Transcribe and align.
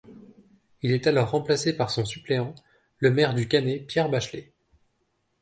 Il 0.81 0.93
est 0.93 1.05
alors 1.05 1.29
remplacé 1.29 1.77
par 1.77 1.91
son 1.91 2.05
suppléant, 2.05 2.55
le 2.97 3.11
maire 3.11 3.35
du 3.35 3.47
Cannet 3.47 3.81
Pierre 3.85 4.09
Bachelet. 4.09 4.51